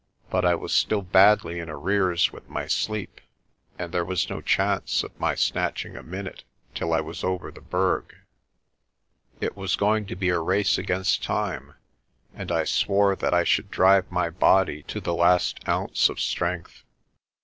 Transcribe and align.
But 0.31 0.45
I 0.45 0.55
was 0.55 0.73
still 0.73 1.03
badly 1.03 1.59
in 1.59 1.69
arrears 1.69 2.31
with 2.31 2.49
my 2.49 2.65
sleep, 2.65 3.21
and 3.77 3.91
there 3.91 4.03
was 4.03 4.31
no 4.31 4.41
chance 4.41 5.03
of 5.03 5.19
my 5.19 5.35
snatching 5.35 5.95
a 5.95 6.01
minute 6.01 6.43
till 6.73 6.91
I 6.91 7.01
was 7.01 7.23
over 7.23 7.51
the 7.51 7.61
Berg. 7.61 8.15
It 9.39 9.55
was 9.55 9.75
going 9.75 10.07
to 10.07 10.15
be 10.15 10.29
a 10.29 10.39
race 10.39 10.79
against 10.79 11.21
time, 11.21 11.75
and 12.33 12.51
I 12.51 12.63
swore 12.63 13.15
that 13.17 13.35
I 13.35 13.43
should 13.43 13.69
drive 13.69 14.11
my 14.11 14.31
body 14.31 14.81
to 14.87 14.99
the 14.99 15.13
last 15.13 15.59
ounce 15.69 16.09
of 16.09 16.19
strength. 16.19 16.83